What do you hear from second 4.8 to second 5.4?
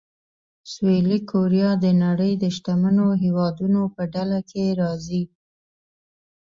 راځي.